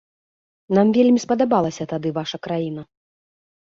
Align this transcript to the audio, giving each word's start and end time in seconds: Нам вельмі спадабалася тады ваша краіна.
Нам 0.77 0.87
вельмі 0.97 1.23
спадабалася 1.25 1.89
тады 1.95 2.17
ваша 2.19 2.37
краіна. 2.49 2.81